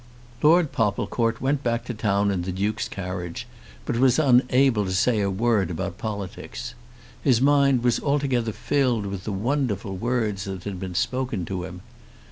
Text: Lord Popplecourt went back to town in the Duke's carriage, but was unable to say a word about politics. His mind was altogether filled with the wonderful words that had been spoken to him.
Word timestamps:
Lord 0.41 0.71
Popplecourt 0.71 1.39
went 1.41 1.61
back 1.61 1.85
to 1.85 1.93
town 1.93 2.31
in 2.31 2.41
the 2.41 2.51
Duke's 2.51 2.89
carriage, 2.89 3.45
but 3.85 3.99
was 3.99 4.17
unable 4.17 4.83
to 4.83 4.93
say 4.93 5.19
a 5.21 5.29
word 5.29 5.69
about 5.69 5.99
politics. 5.99 6.73
His 7.21 7.39
mind 7.39 7.83
was 7.83 7.99
altogether 7.99 8.51
filled 8.51 9.05
with 9.05 9.25
the 9.25 9.31
wonderful 9.31 9.95
words 9.95 10.45
that 10.45 10.63
had 10.63 10.79
been 10.79 10.95
spoken 10.95 11.45
to 11.45 11.65
him. 11.65 11.81